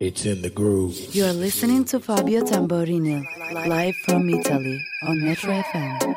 It's 0.00 0.24
in 0.24 0.42
the 0.42 0.50
groove. 0.50 0.96
You're 1.12 1.32
listening 1.32 1.84
to 1.86 1.98
Fabio 1.98 2.42
Tamborino, 2.42 3.20
live 3.66 3.96
from 4.06 4.30
Italy 4.30 4.80
on 5.02 5.24
Metro 5.24 5.50
FM. 5.50 6.14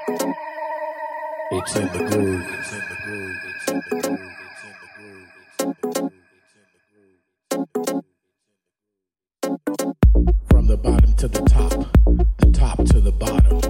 It's 1.50 1.76
in 1.76 1.88
the 1.88 1.98
groove. 1.98 2.46
It's 2.60 2.74
in 2.74 2.80
the 2.90 2.96
groove. 3.04 3.38
It's 3.48 3.68
in 3.68 3.74
the 3.74 3.82
groove. 4.94 5.32
It's 6.30 6.54
in 6.54 6.66
the 7.58 7.74
groove. 10.22 10.44
From 10.52 10.68
the 10.68 10.78
bottom 10.78 11.14
to 11.14 11.28
the 11.28 11.42
top, 11.42 11.74
the 12.38 12.52
top 12.52 12.86
to 12.86 13.02
the 13.02 13.12
bottom. 13.12 13.61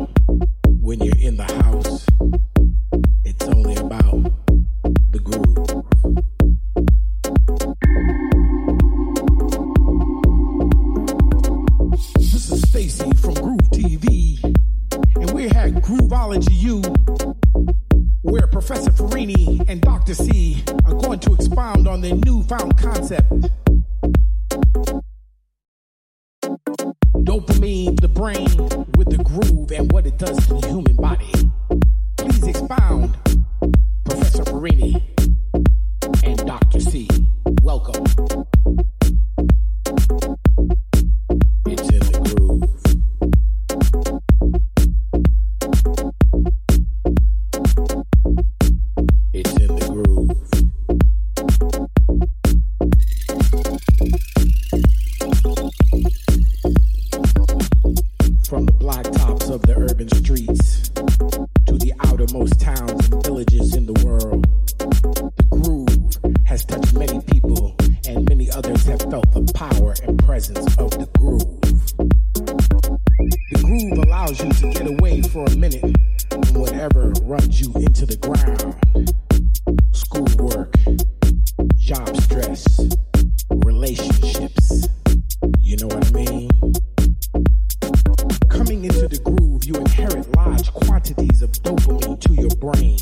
brain. 92.61 92.95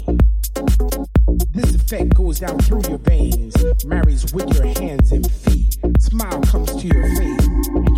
This 1.52 1.76
effect 1.76 2.16
goes 2.16 2.40
down 2.40 2.58
through 2.60 2.82
your 2.88 2.98
veins, 3.00 3.54
marries 3.86 4.34
with 4.34 4.52
your 4.56 4.68
hands 4.68 5.12
and 5.12 5.30
feet. 5.30 5.78
Smile 6.00 6.42
comes 6.44 6.74
to 6.82 6.88
your 6.88 7.16
face 7.18 7.89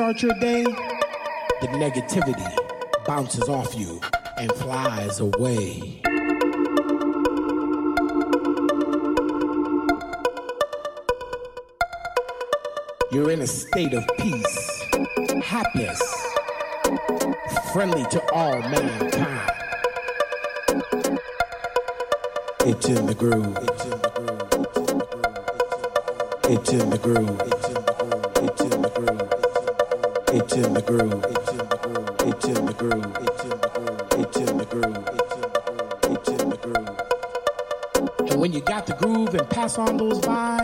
start 0.00 0.22
your 0.22 0.32
day, 0.40 0.64
the 0.64 1.68
negativity 1.74 3.04
bounces 3.04 3.50
off 3.50 3.74
you 3.74 4.00
and 4.38 4.50
flies 4.52 5.20
away. 5.20 6.00
You're 13.12 13.30
in 13.30 13.42
a 13.42 13.46
state 13.46 13.92
of 13.92 14.02
peace, 14.16 14.86
happiness, 15.44 16.00
friendly 17.74 18.06
to 18.06 18.32
all 18.32 18.58
mankind. 18.58 19.50
It's 22.64 22.88
in 22.88 23.04
the 23.04 23.14
groove. 23.14 23.54
It's 23.60 23.84
in 23.84 23.90
the 24.00 24.10
groove. 24.16 24.50
It's 26.48 26.72
in 26.72 26.88
the 26.88 26.96
groove 26.96 27.59
in 30.60 30.74
the 30.74 30.82
groove. 30.82 31.24
It's 32.28 32.44
in 32.44 32.66
the 32.66 32.74
groove. 32.74 33.16
It's 34.20 34.36
in 34.36 34.58
the 34.58 34.64
groove. 34.66 35.08
It's 36.12 36.28
in 36.28 36.50
the 36.50 36.56
groove. 36.56 38.30
And 38.30 38.40
when 38.40 38.52
you 38.52 38.60
got 38.60 38.86
the 38.86 38.94
groove 38.94 39.34
and 39.34 39.48
pass 39.48 39.78
on 39.78 39.96
those 39.96 40.20
vibes. 40.20 40.59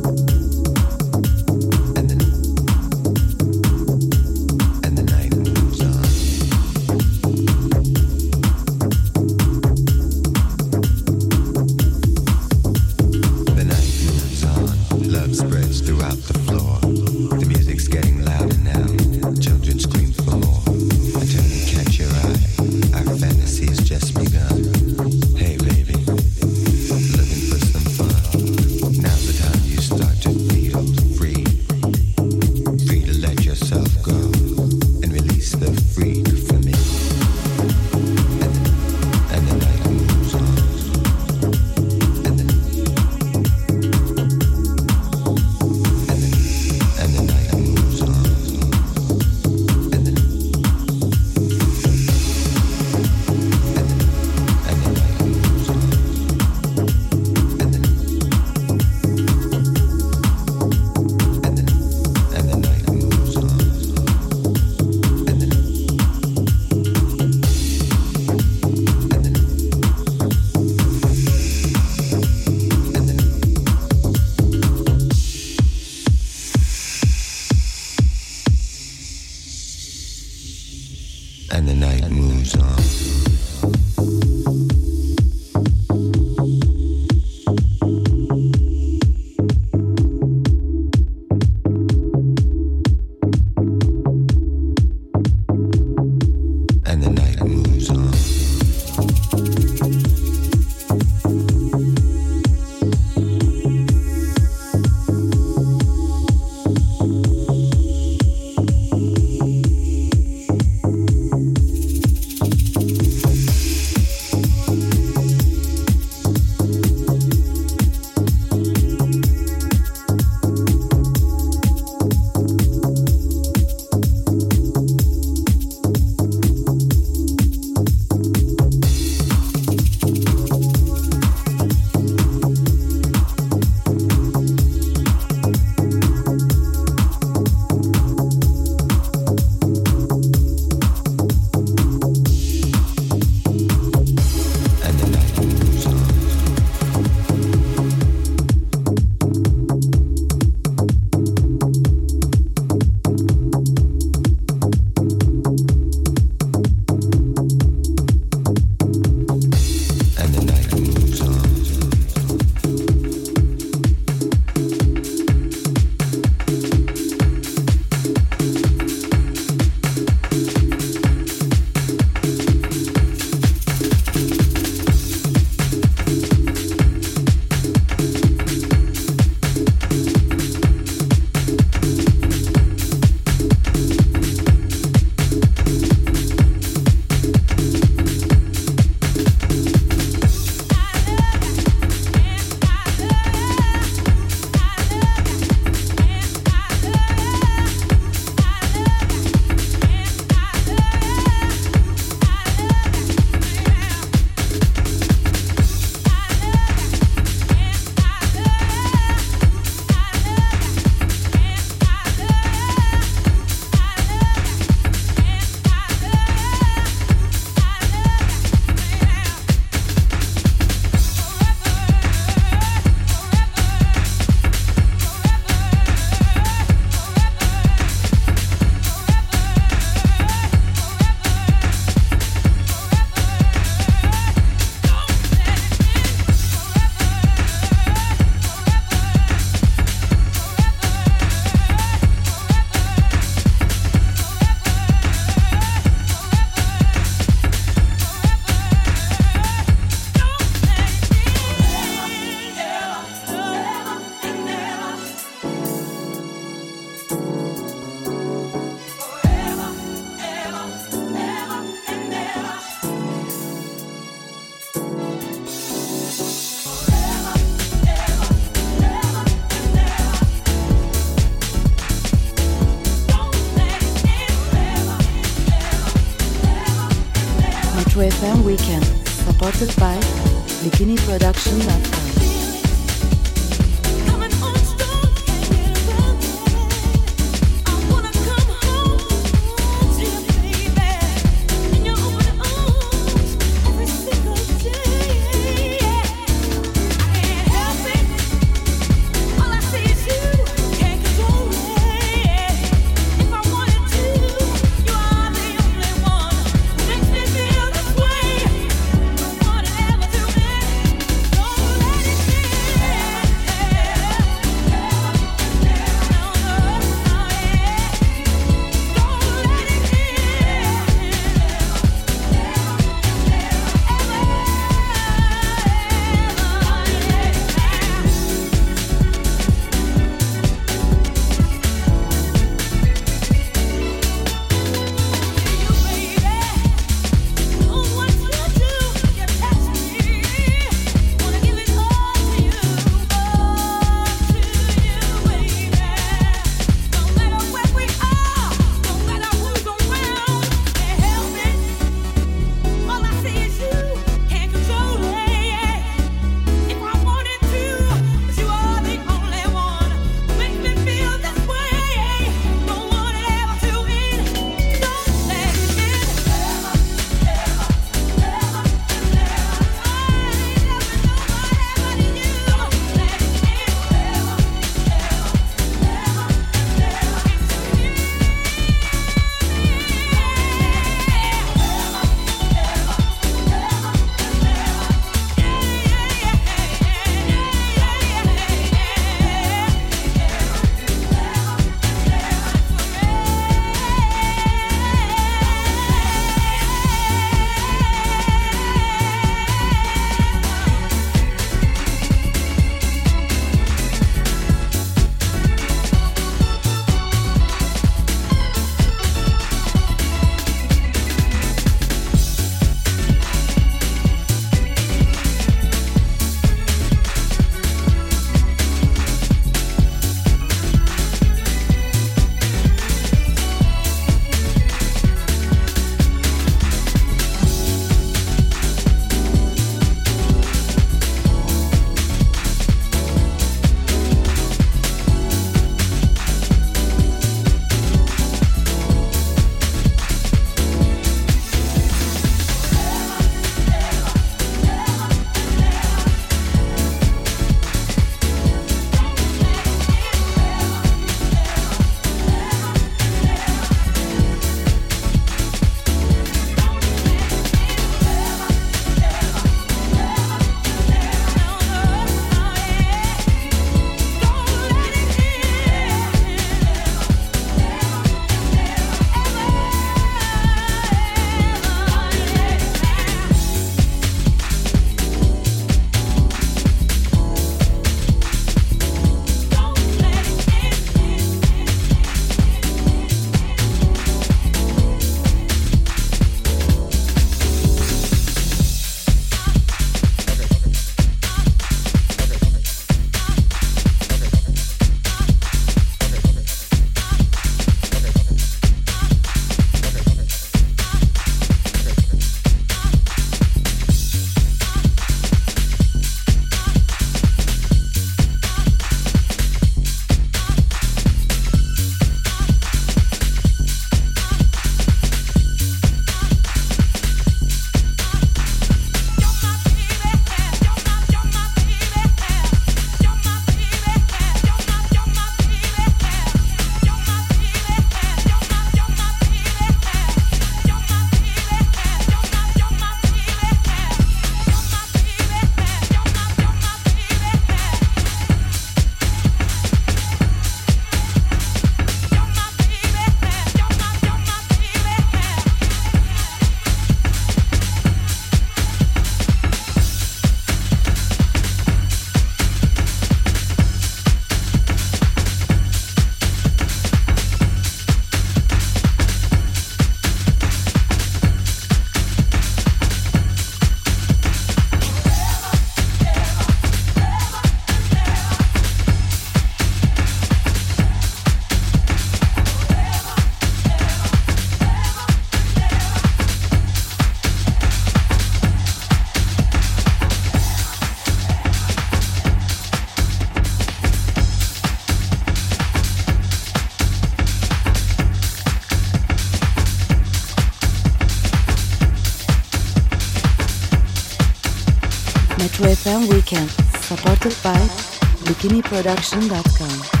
BikiniProduction.com. 598.71 600.00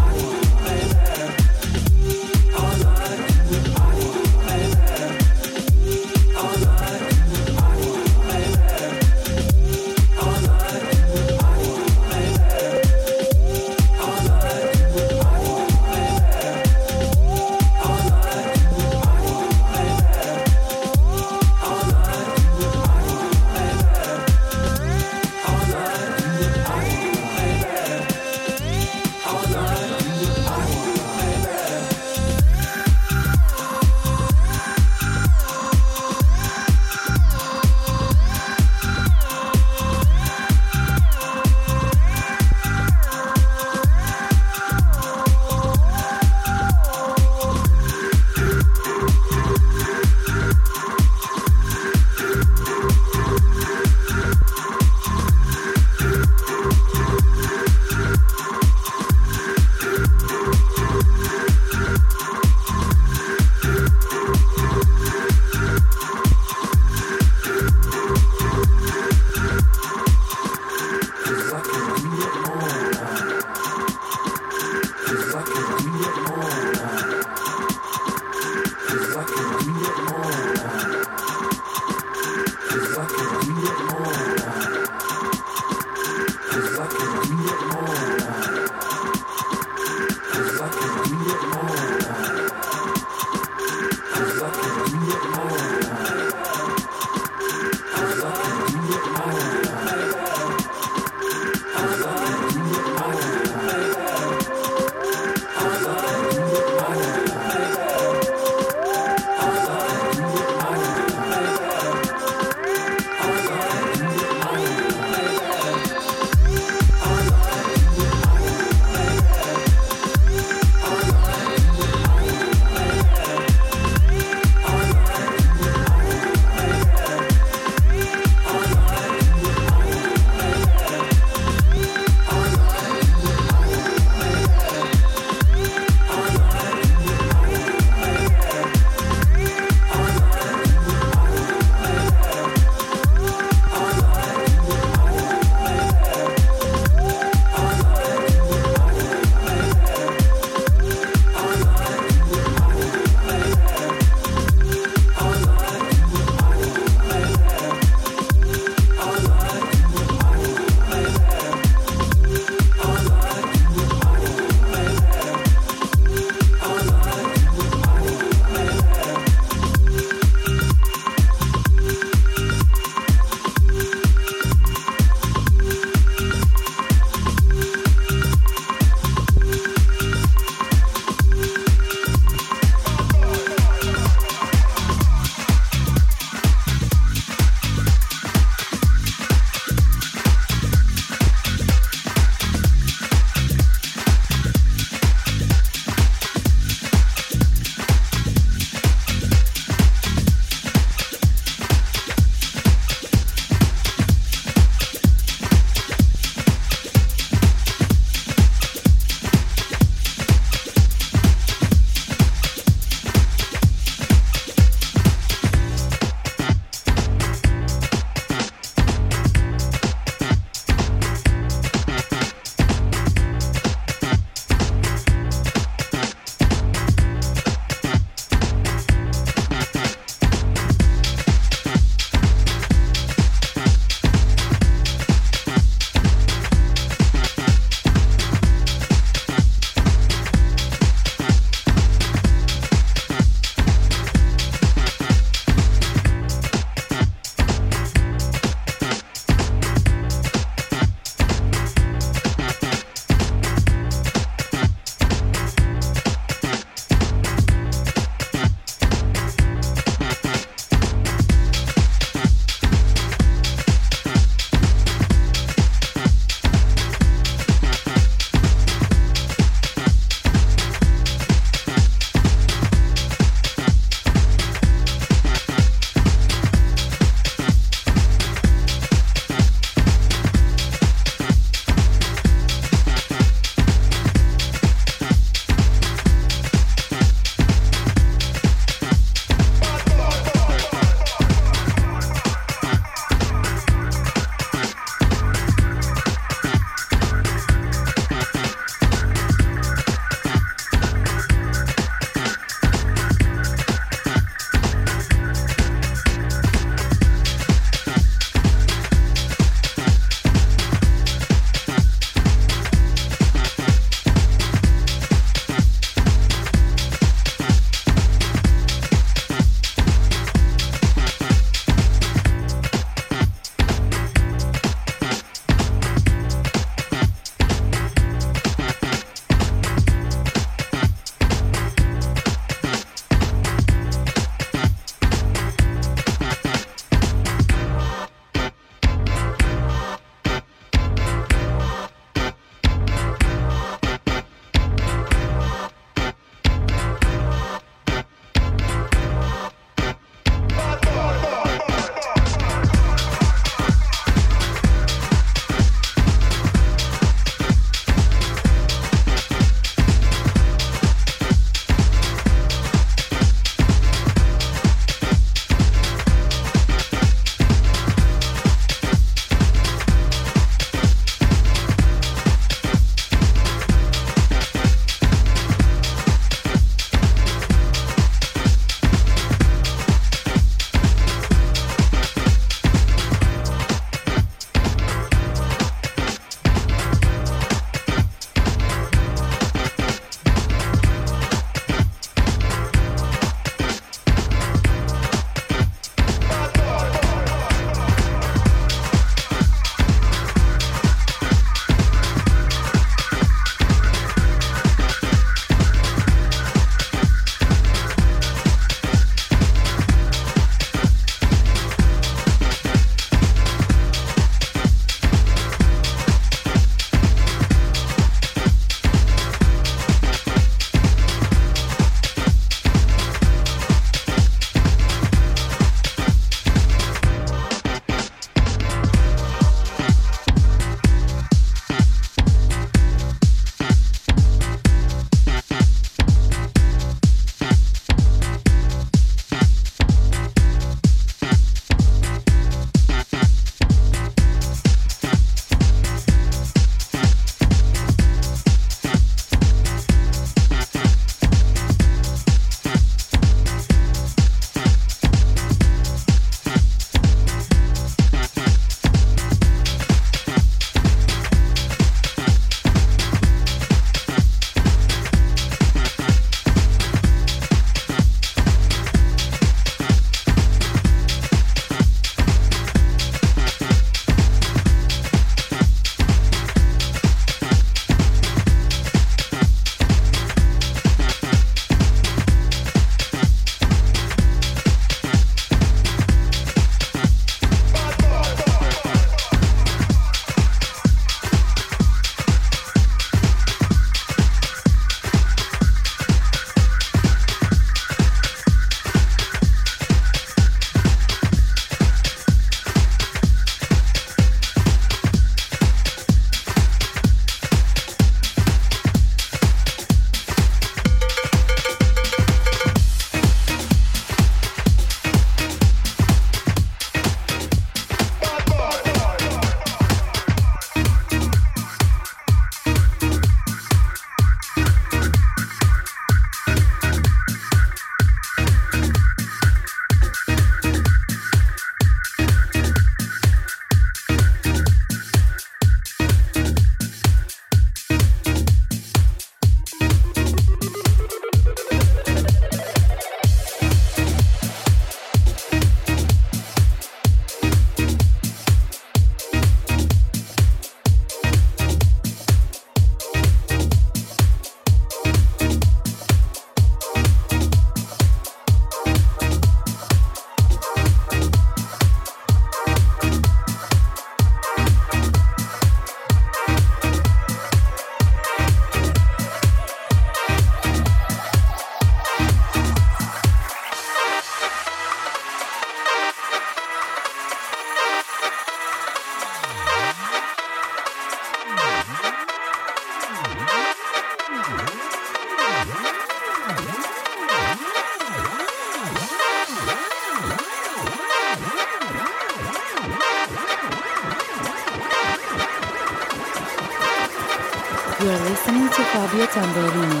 Fabio 599.12 599.26
Tamborini, 599.26 600.00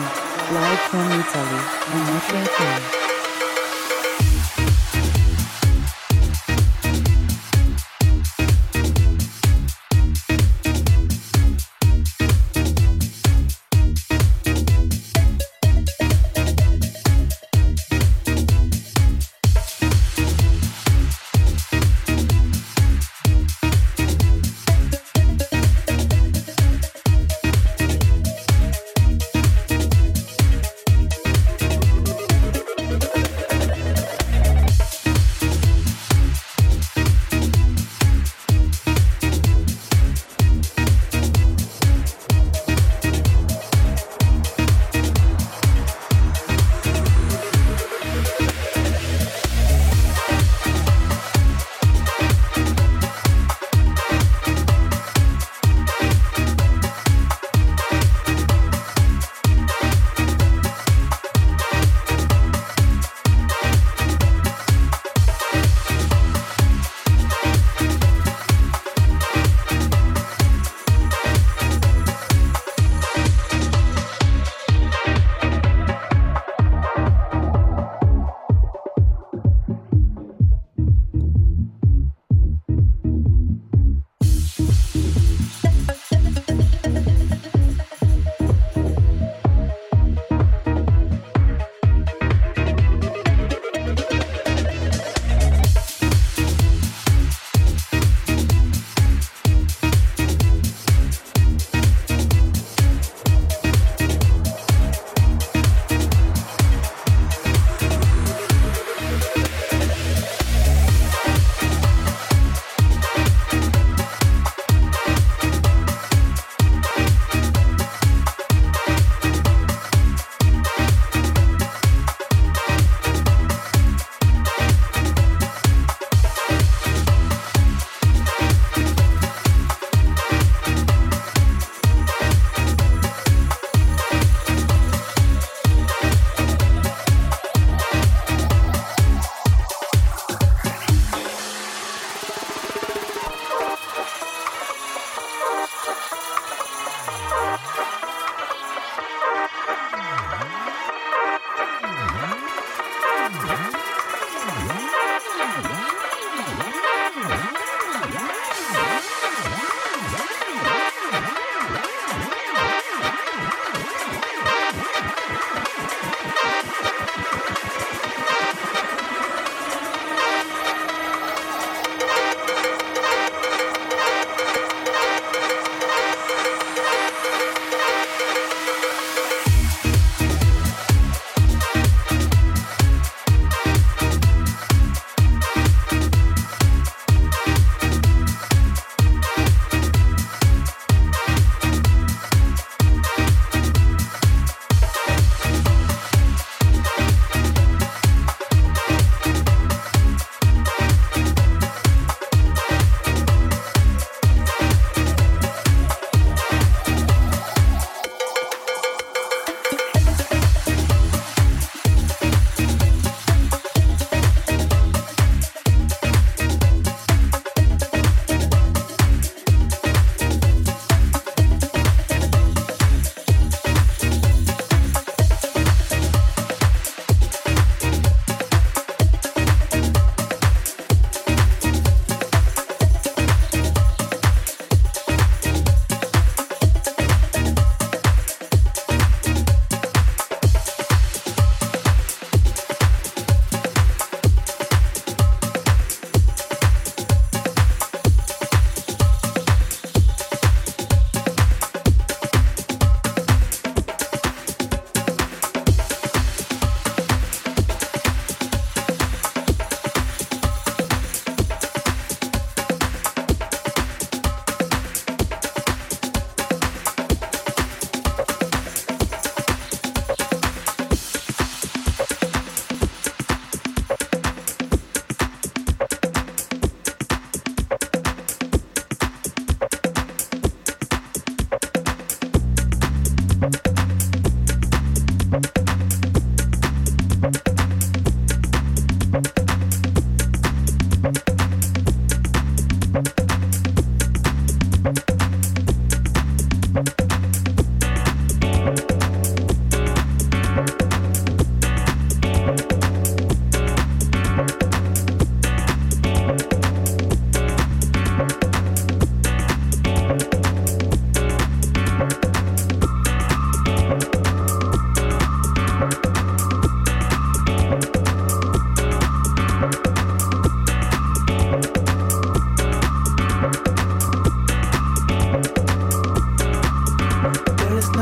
live 0.54 0.78
from 0.88 1.06
Italy 1.12 1.60
on 1.92 2.14
Metro 2.14 3.01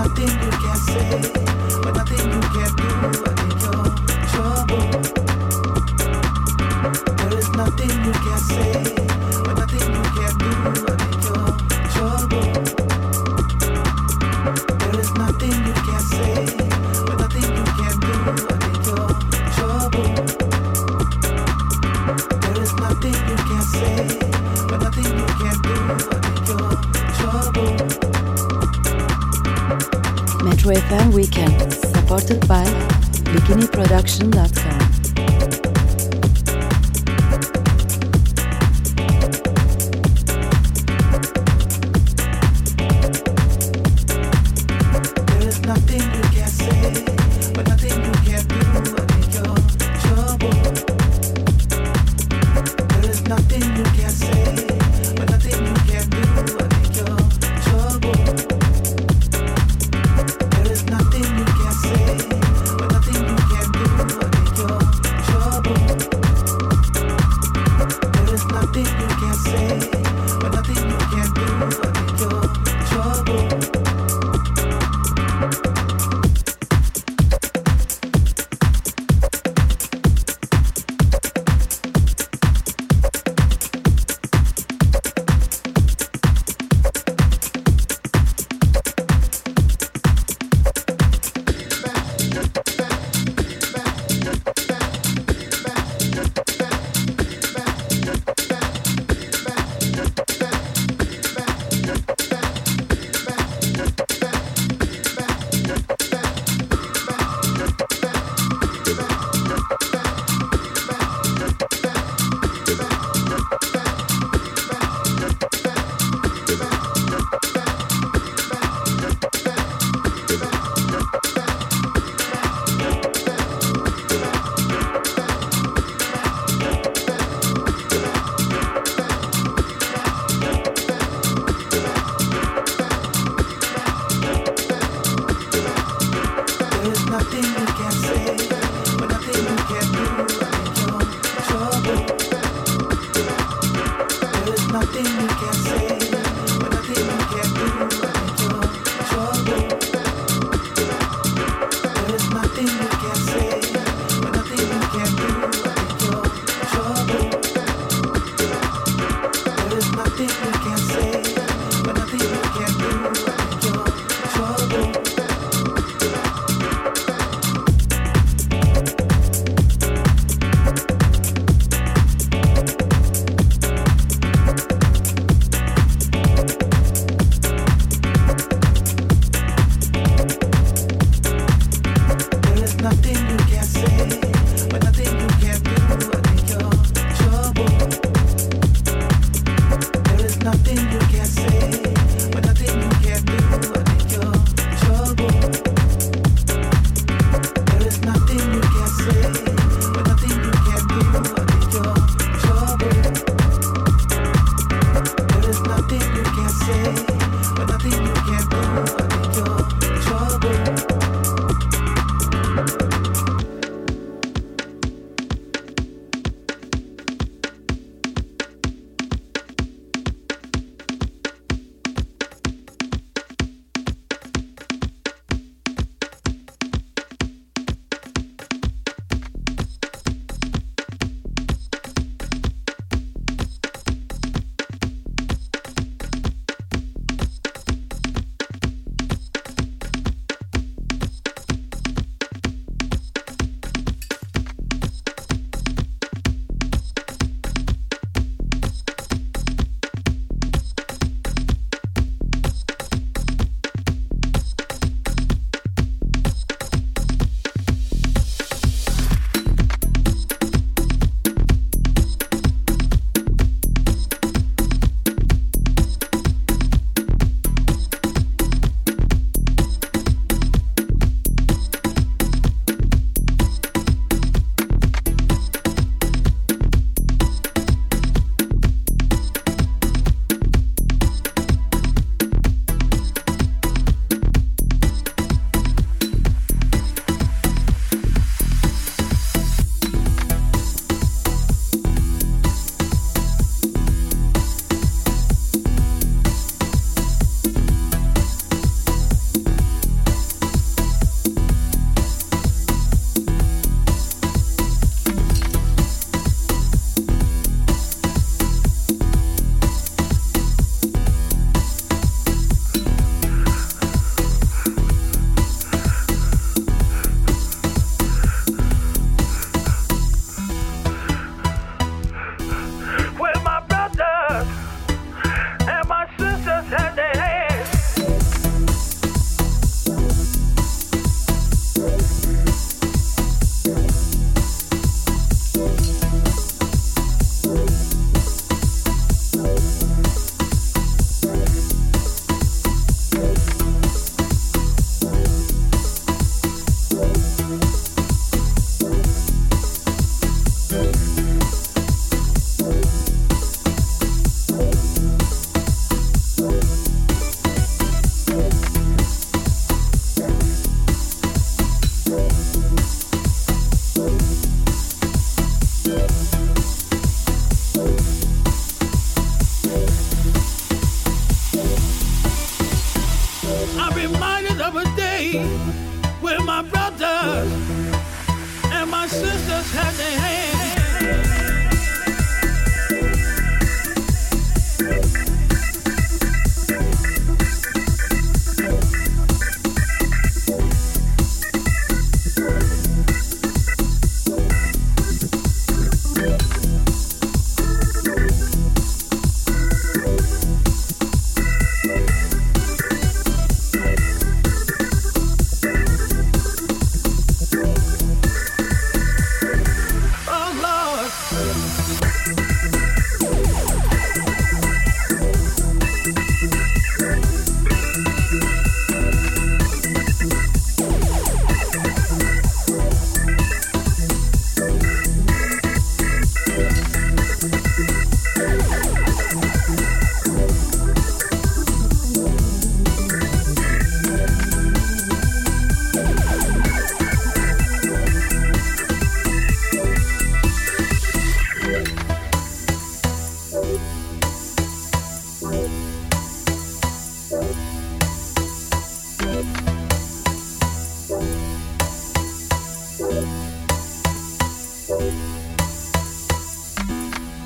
nothing 0.09 0.60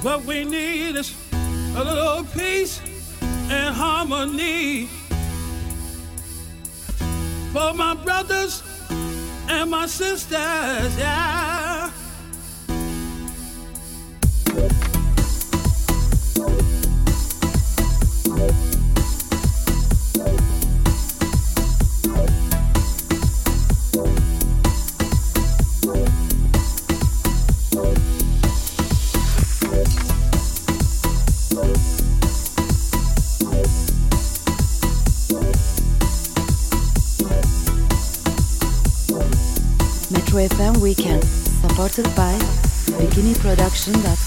What 0.05 0.27
we 0.27 0.45
need 0.45 0.97
is 0.97 1.15
a 1.77 1.83
little 1.83 2.25
peace 2.25 2.79
and 3.23 3.75
harmony. 3.75 4.85
For 7.55 7.73
my 7.73 7.95
brothers 8.05 8.63
and 9.49 9.71
my 9.71 9.87
sisters, 9.87 10.99
yeah. 10.99 11.64
Production.com 43.45 44.24